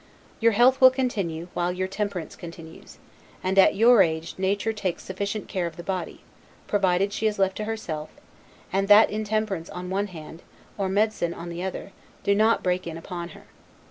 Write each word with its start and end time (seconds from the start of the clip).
Your 0.39 0.53
health 0.53 0.81
will 0.81 0.89
continue, 0.89 1.47
while 1.53 1.71
your 1.71 1.87
temperance 1.87 2.35
continues; 2.35 2.97
and 3.43 3.59
at 3.59 3.75
your 3.75 4.01
age 4.01 4.33
nature 4.39 4.73
takes 4.73 5.03
sufficient 5.03 5.47
care 5.47 5.67
of 5.67 5.77
the 5.77 5.83
body, 5.83 6.23
provided 6.65 7.13
she 7.13 7.27
is 7.27 7.37
left 7.37 7.55
to 7.57 7.65
herself, 7.65 8.09
and 8.73 8.87
that 8.87 9.11
intemperance 9.11 9.69
on 9.69 9.91
one 9.91 10.07
hand, 10.07 10.41
or 10.75 10.89
medicines 10.89 11.35
on 11.35 11.49
the 11.49 11.61
other, 11.61 11.91
do 12.23 12.33
not 12.33 12.63
break 12.63 12.87
in 12.87 12.97
upon 12.97 13.29
her. 13.37 13.43